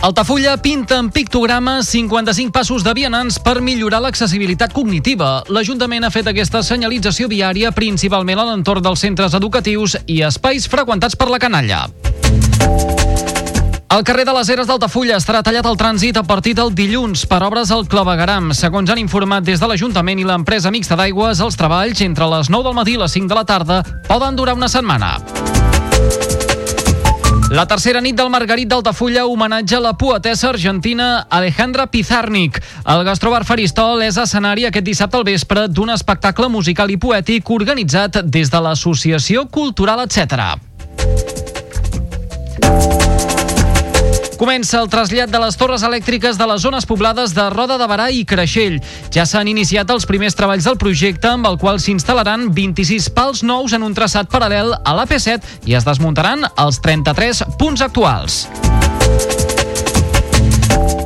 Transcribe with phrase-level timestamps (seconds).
[0.00, 5.42] Altafulla pinta en pictogrames 55 passos de vianants per millorar l'accessibilitat cognitiva.
[5.50, 11.18] L'Ajuntament ha fet aquesta senyalització viària principalment a l'entorn dels centres educatius i espais freqüentats
[11.18, 11.88] per la canalla.
[13.88, 17.42] El carrer de les Eres d'Altafulla estarà tallat al trànsit a partir del dilluns per
[17.42, 18.52] obres al clavegaram.
[18.54, 22.68] Segons han informat des de l'Ajuntament i l'empresa mixta d'aigües, els treballs entre les 9
[22.68, 25.16] del matí i les 5 de la tarda poden durar una setmana.
[27.50, 32.60] La tercera nit del Margarit d'Altafulla homenatja la poetessa argentina Alejandra Pizarnik.
[32.84, 38.20] El Gastrobar Faristol és escenari aquest dissabte al vespre d'un espectacle musical i poètic organitzat
[38.28, 40.44] des de l'Associació Cultural Etc.
[44.38, 48.04] Comença el trasllat de les torres elèctriques de les zones poblades de Roda de Barà
[48.14, 48.76] i Creixell.
[49.10, 53.74] Ja s'han iniciat els primers treballs del projecte amb el qual s'instal·laran 26 pals nous
[53.74, 58.44] en un traçat paral·lel a l'AP7 i es desmuntaran els 33 punts actuals.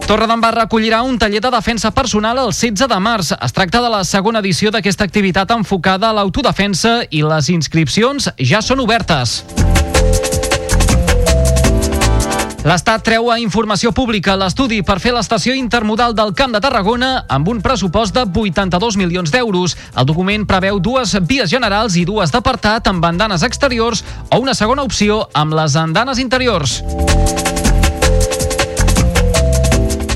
[0.05, 3.33] Torredembarra acollirà un taller de defensa personal el 16 de març.
[3.33, 8.61] Es tracta de la segona edició d'aquesta activitat enfocada a l'autodefensa i les inscripcions ja
[8.61, 9.41] són obertes.
[12.63, 17.49] L'Estat treu a informació pública l'estudi per fer l'estació intermodal del Camp de Tarragona amb
[17.51, 19.75] un pressupost de 82 milions d'euros.
[19.99, 24.87] El document preveu dues vies generals i dues d'apartat amb bandanes exteriors o una segona
[24.87, 26.79] opció amb les andanes interiors.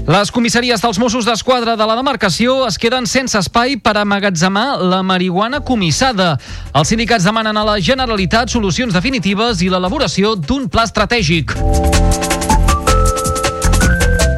[0.07, 5.03] Les comissaries dels Mossos d'Esquadra de la demarcació es queden sense espai per amagatzemar la
[5.03, 6.37] marihuana comissada.
[6.71, 11.59] Els sindicats demanen a la Generalitat solucions definitives i l'elaboració d'un pla estratègic.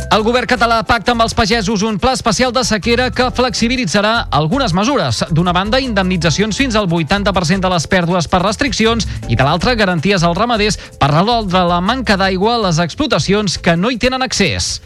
[0.09, 4.73] El govern català pacta amb els pagesos un pla especial de sequera que flexibilitzarà algunes
[4.73, 5.21] mesures.
[5.37, 10.25] D'una banda, indemnitzacions fins al 80% de les pèrdues per restriccions i de l'altra, garanties
[10.25, 14.79] als ramaders per resoldre la manca d'aigua a les explotacions que no hi tenen accés.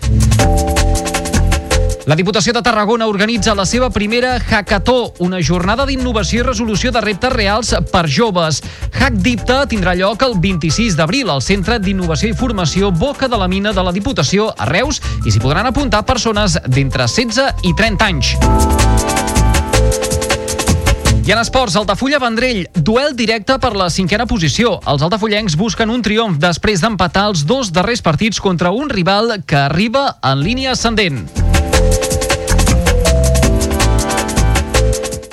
[2.04, 7.00] La Diputació de Tarragona organitza la seva primera Hackató, una jornada d'innovació i resolució de
[7.00, 8.58] reptes reals per joves.
[8.90, 13.46] Hack Dipta tindrà lloc el 26 d'abril al Centre d'Innovació i Formació Boca de la
[13.46, 18.10] Mina de la Diputació a Reus i s'hi podran apuntar persones d'entre 16 i 30
[18.10, 18.34] anys.
[21.22, 24.80] I en esports, Altafulla Vendrell, duel directe per la cinquena posició.
[24.90, 29.62] Els altafullencs busquen un triomf després d'empatar els dos darrers partits contra un rival que
[29.68, 31.41] arriba en línia ascendent.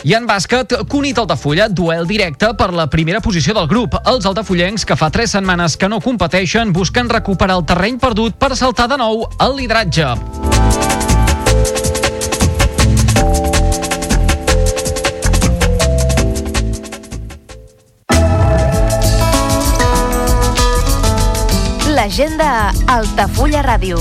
[0.04, 3.98] I en bàsquet, Cunit Altafulla, duel directe per la primera posició del grup.
[4.08, 8.56] Els altafullencs, que fa tres setmanes que no competeixen, busquen recuperar el terreny perdut per
[8.56, 10.16] saltar de nou al lideratge.
[21.92, 24.00] L'agenda Altafulla Ràdio.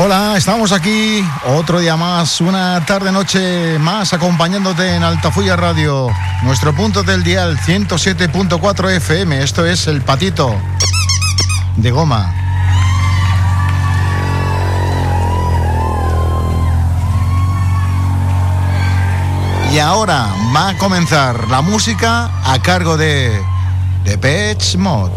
[0.00, 6.08] Hola, estamos aquí otro día más, una tarde-noche más acompañándote en Altafulla Radio,
[6.44, 9.42] nuestro punto del dial 107.4 FM.
[9.42, 10.54] Esto es el patito
[11.74, 12.32] de goma.
[19.72, 23.42] Y ahora va a comenzar la música a cargo de
[24.04, 25.10] The Pets Mod.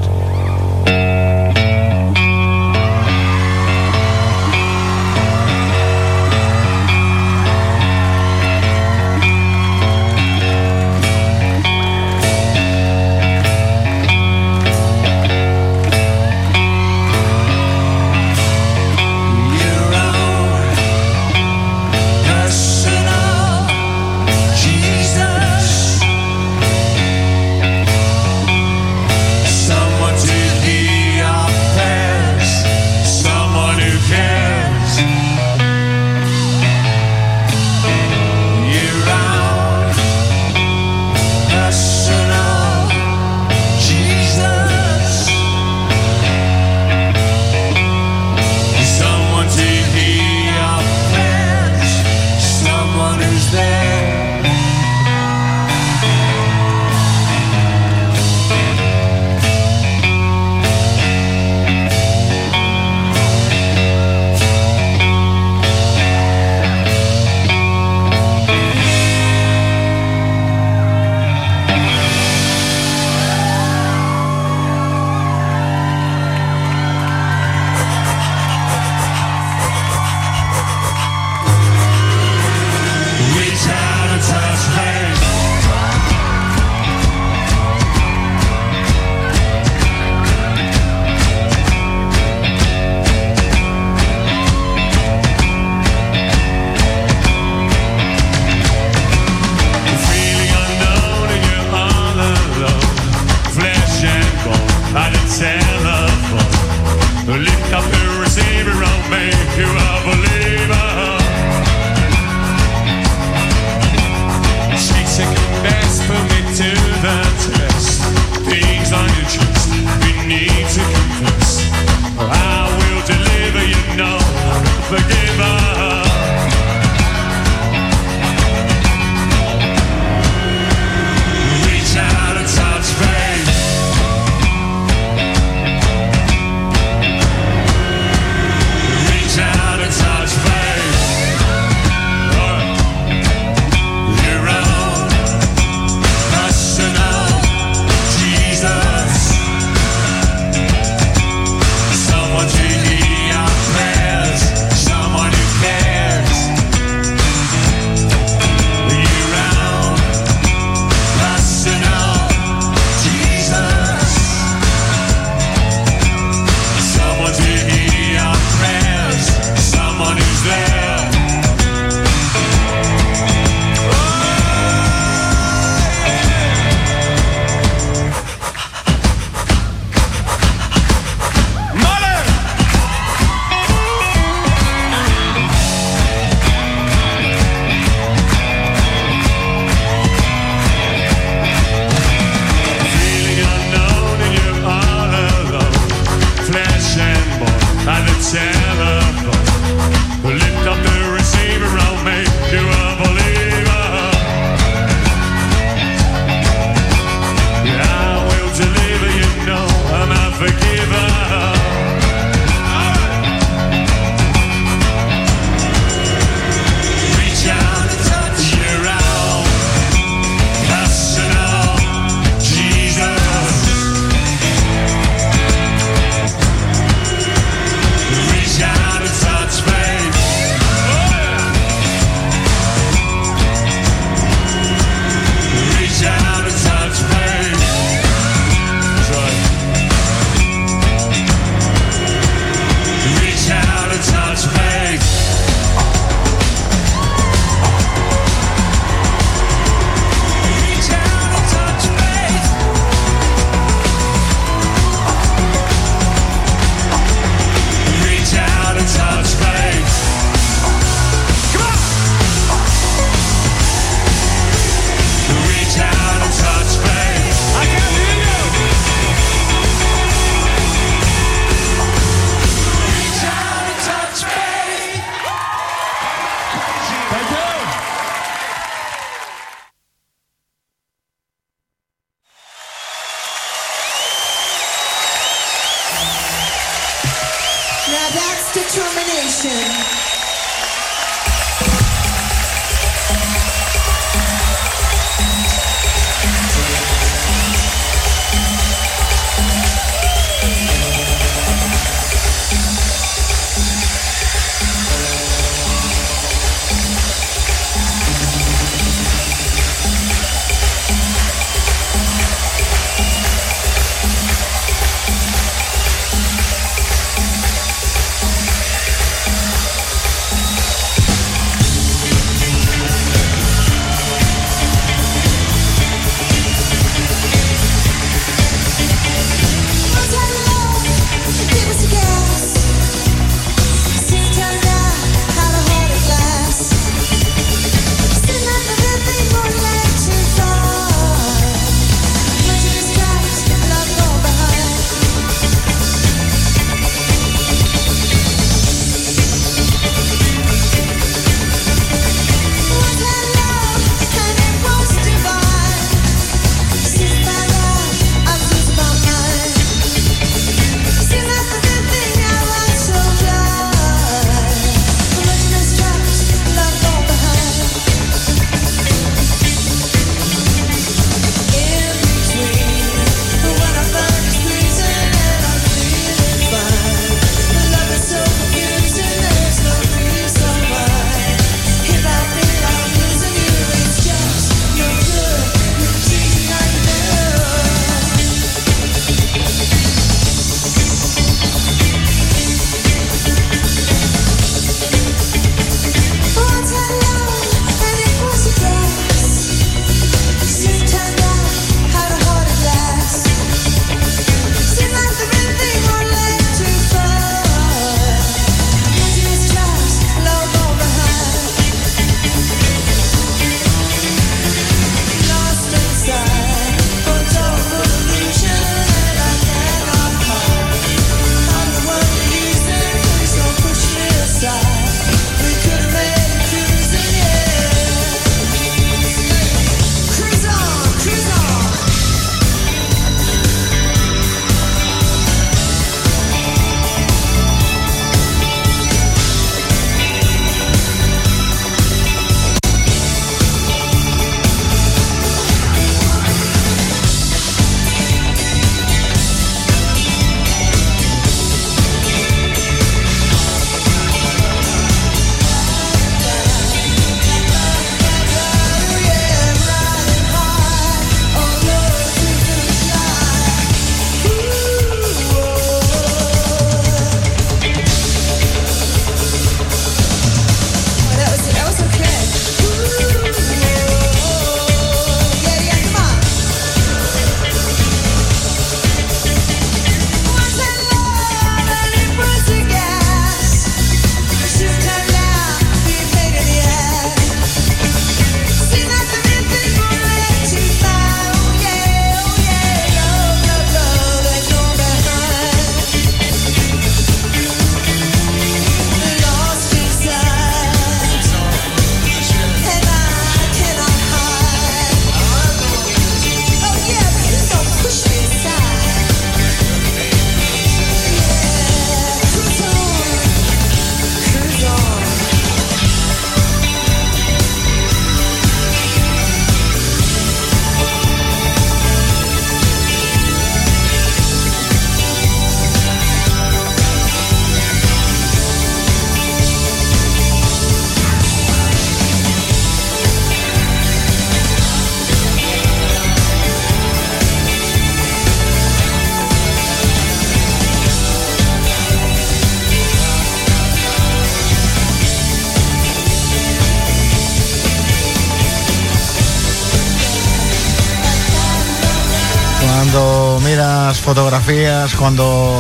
[554.14, 555.56] Fotografías, cuando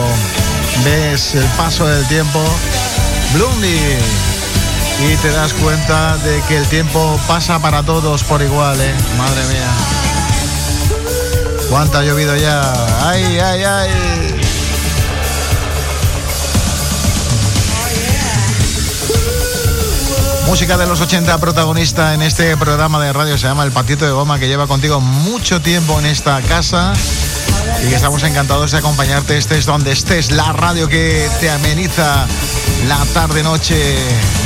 [0.84, 2.43] ves el paso del tiempo,
[3.34, 3.98] Blondie,
[5.08, 8.93] y te das cuenta de que el tiempo pasa para todos por igual, ¿eh?
[9.17, 9.70] Madre mía.
[11.70, 12.62] ¿Cuánto ha llovido ya?
[13.08, 13.89] ¡Ay, ay, ay!
[20.46, 24.12] Música de los 80 protagonista en este programa de radio se llama El Patito de
[24.12, 26.91] Goma que lleva contigo mucho tiempo en esta casa
[27.89, 32.25] y estamos encantados de acompañarte estés donde estés, la radio que te ameniza
[32.87, 33.75] la tarde-noche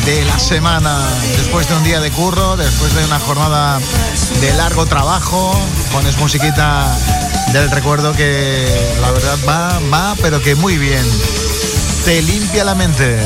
[0.06, 1.08] de la semana,
[1.38, 3.80] después de un día de curro, después de una jornada
[4.42, 5.54] de largo trabajo,
[5.92, 6.96] pones musiquita
[7.54, 8.68] del recuerdo que
[9.02, 11.06] la verdad va, va, pero que muy bien,
[12.06, 13.18] te limpia la mente.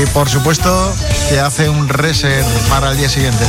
[0.00, 0.94] Y por supuesto
[1.28, 3.44] te hace un reset para el día siguiente.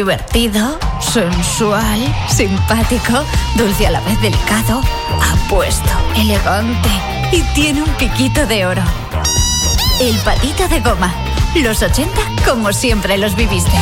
[0.00, 3.22] Divertido, sensual, simpático,
[3.54, 4.80] dulce a la vez delicado,
[5.20, 6.88] apuesto, elegante
[7.32, 8.82] y tiene un piquito de oro.
[10.00, 11.12] El patito de goma.
[11.54, 13.76] Los 80 como siempre los viviste.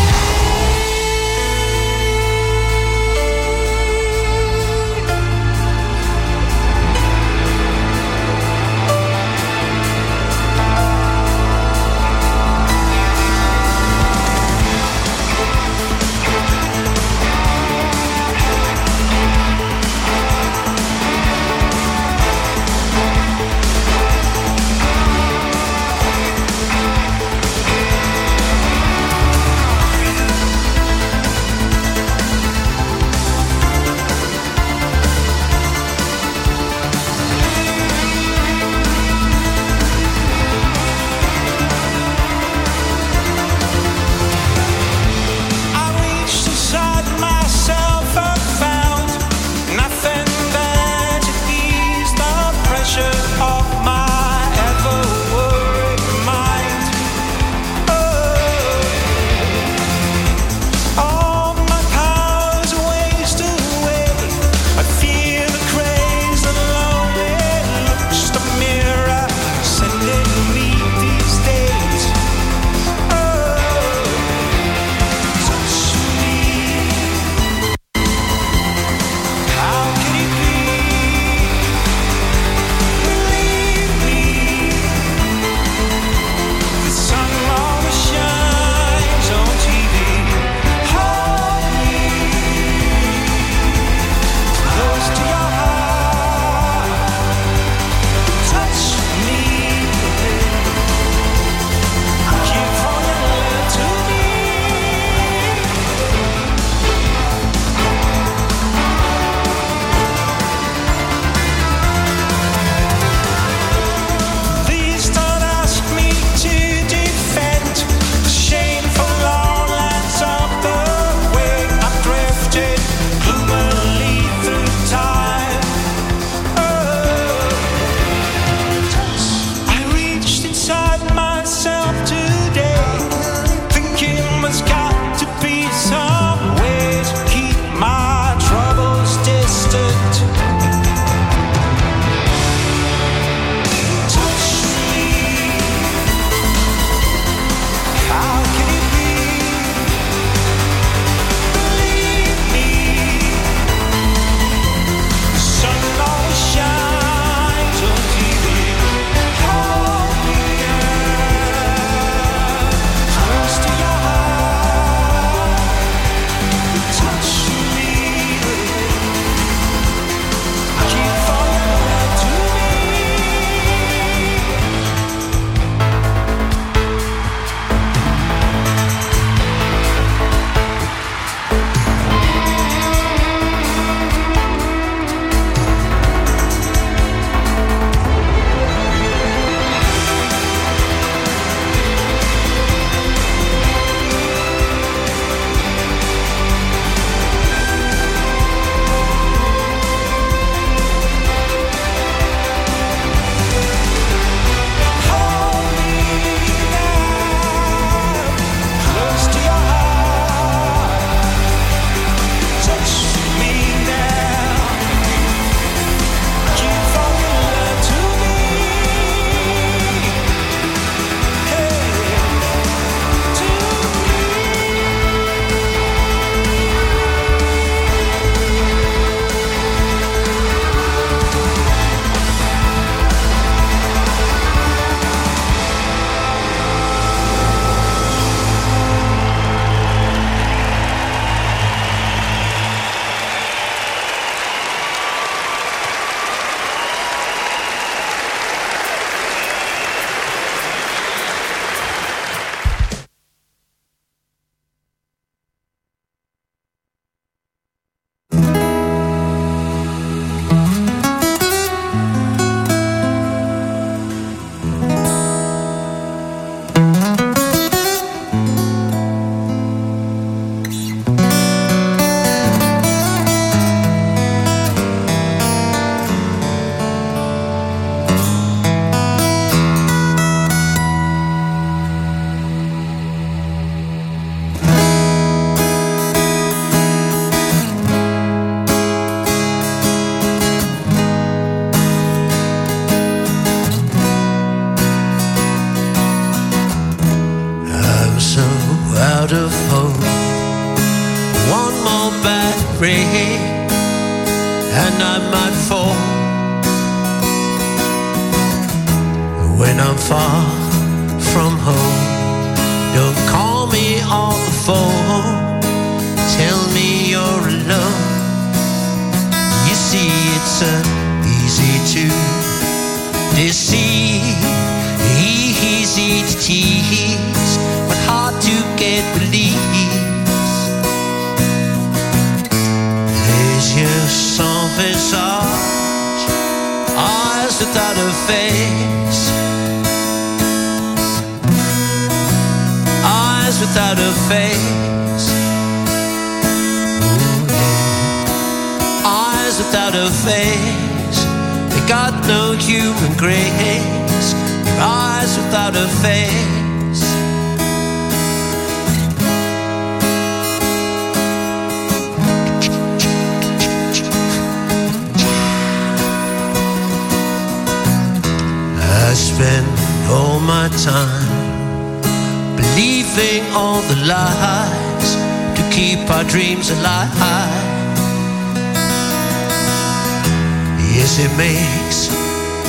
[381.08, 382.10] Yes, it makes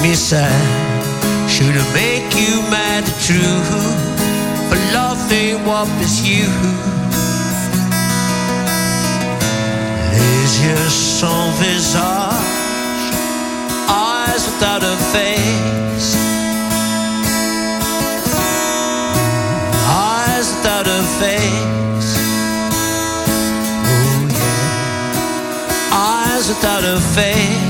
[0.01, 1.49] me sad.
[1.49, 3.59] Should it make you mad true
[4.69, 6.47] But loving what is you?
[10.13, 13.11] Les yeux sans visage,
[13.89, 16.15] eyes without a face.
[19.85, 22.11] Eyes without a face.
[23.83, 24.77] Oh yeah.
[25.91, 27.68] Eyes without a face.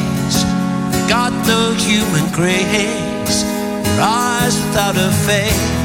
[1.49, 3.41] No human grace.
[3.41, 5.79] Your eyes without a face.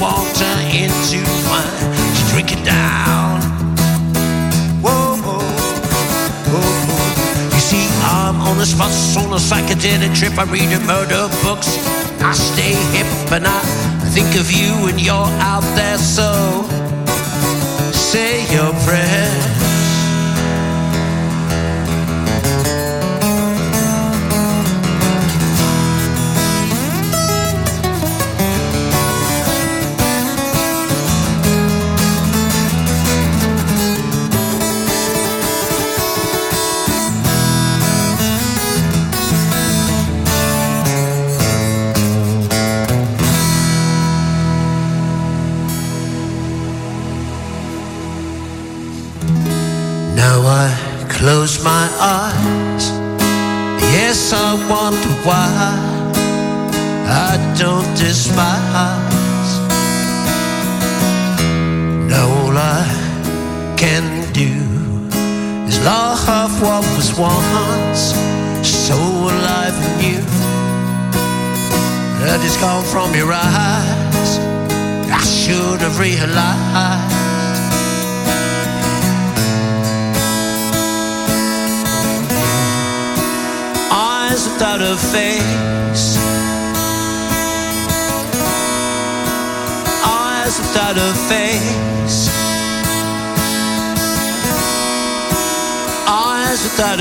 [0.00, 1.18] Water into
[1.48, 1.94] wine.
[2.14, 3.40] Just drink it down.
[4.82, 5.40] Whoa, whoa,
[6.52, 7.54] whoa.
[7.54, 10.38] You see, I'm on this bus on a psychedelic trip.
[10.38, 11.78] I read the murder books.
[12.20, 13.60] I stay hip and I
[14.14, 15.98] think of you when you're out there.
[15.98, 16.28] So
[17.92, 19.45] say your prayers.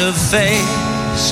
[0.05, 1.31] A face.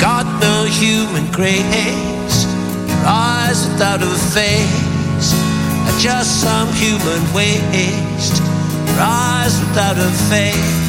[0.00, 2.46] Got no human grace.
[2.88, 5.34] Your eyes without a face
[5.86, 8.38] are just some human waste.
[8.88, 10.79] Your eyes without a face.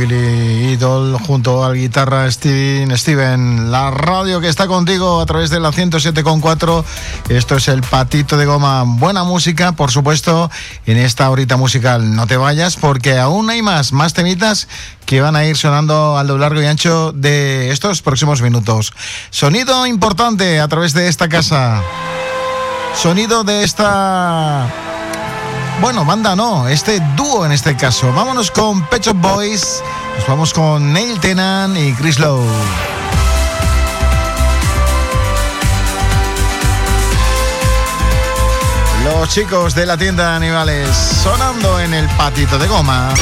[0.00, 5.60] Billy Idol junto al guitarra Steven, Steven, la radio que está contigo a través de
[5.60, 6.84] la 107.4.
[7.28, 8.84] Esto es el patito de goma.
[8.86, 10.50] Buena música, por supuesto,
[10.86, 12.16] en esta horita musical.
[12.16, 14.68] No te vayas porque aún hay más, más temitas
[15.04, 18.94] que van a ir sonando a lo largo y ancho de estos próximos minutos.
[19.28, 21.82] Sonido importante a través de esta casa.
[22.94, 24.66] Sonido de esta
[25.80, 28.12] bueno, banda no, este dúo en este caso.
[28.12, 29.82] Vámonos con Pet Boys,
[30.18, 32.46] nos vamos con Neil Tennant y Chris Lowe.
[39.04, 43.14] Los chicos de la tienda de animales sonando en el patito de goma.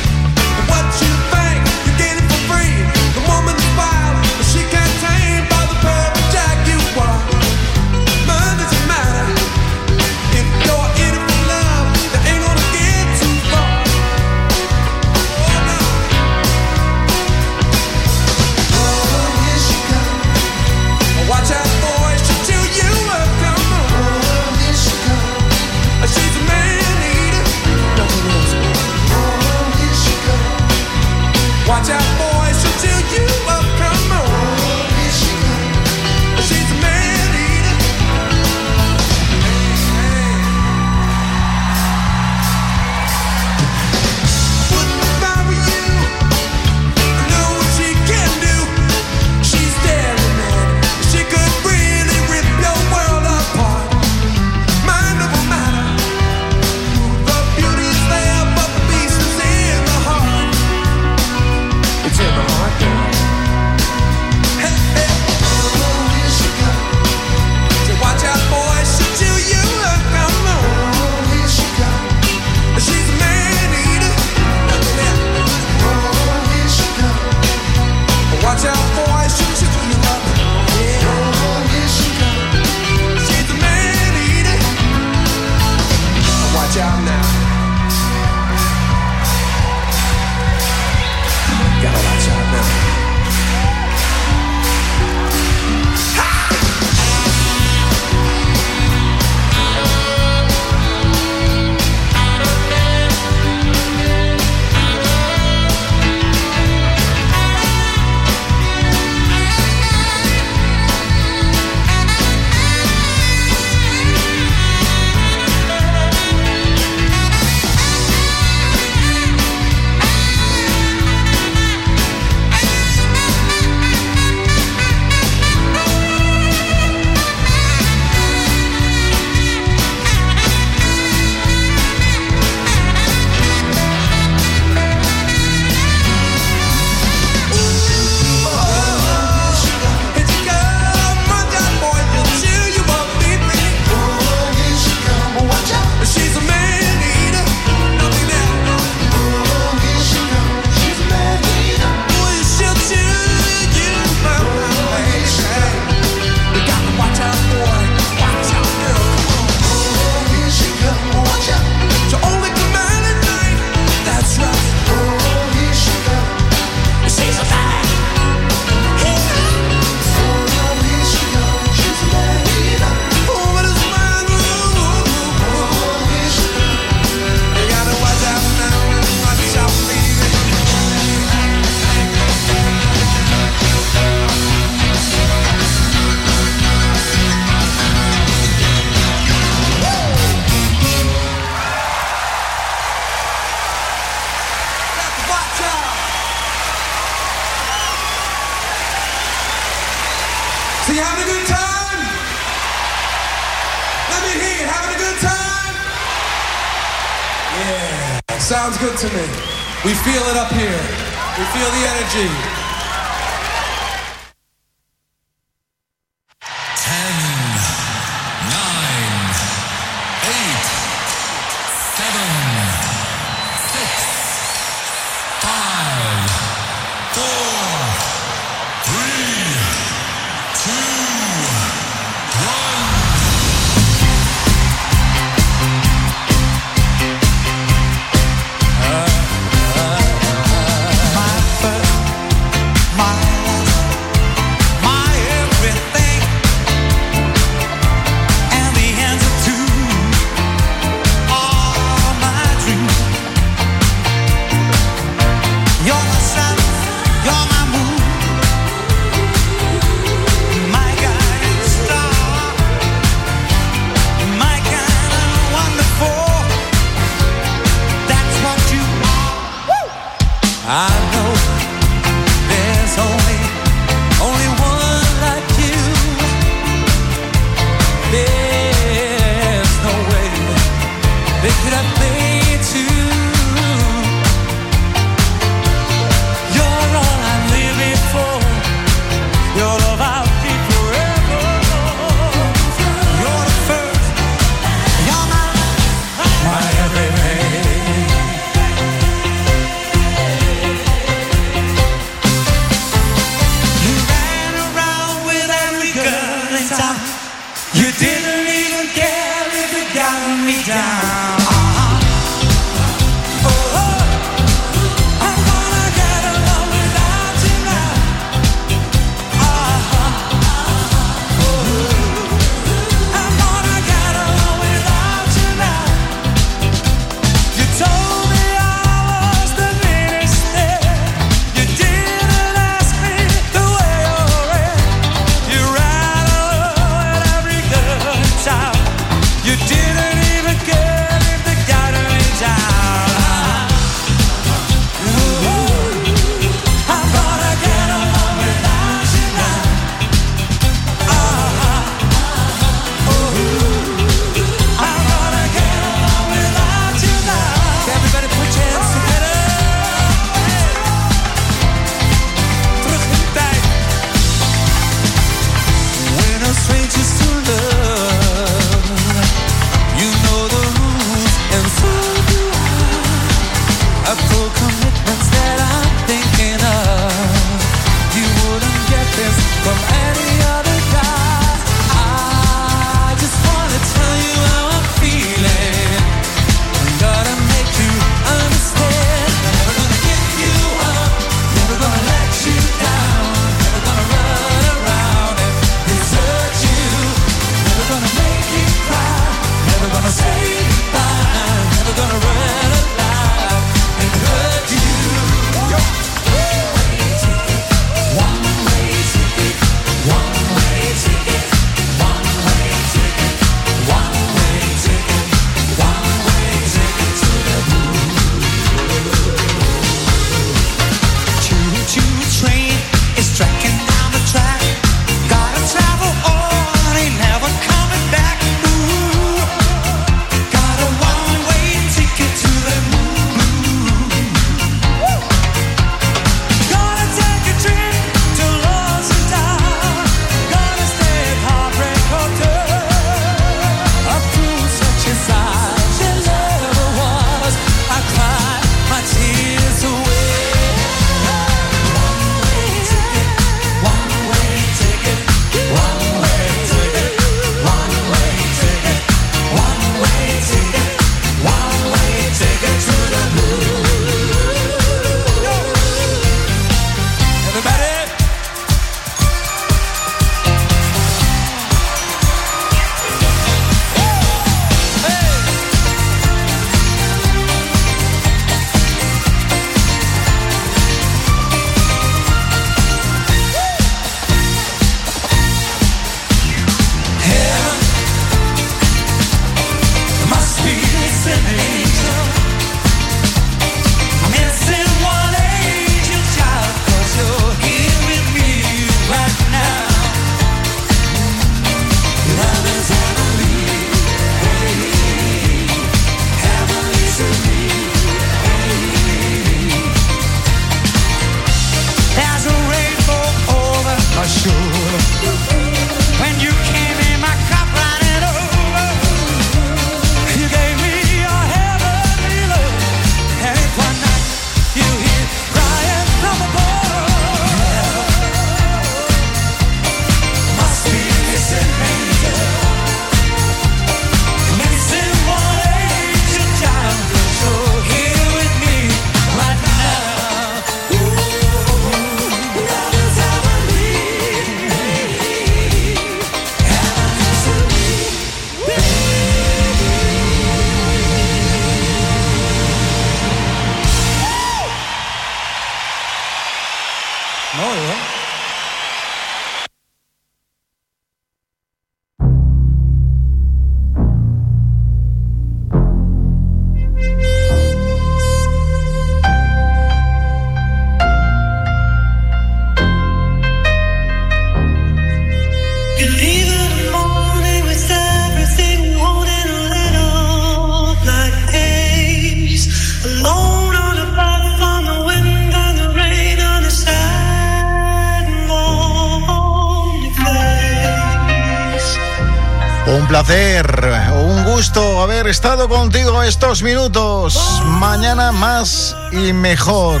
[593.28, 597.60] un gusto haber estado contigo estos minutos.
[597.64, 600.00] Mañana más y mejor.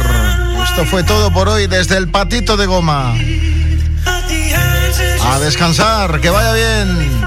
[0.62, 3.14] Esto fue todo por hoy desde el patito de goma.
[5.24, 7.26] A descansar, que vaya bien.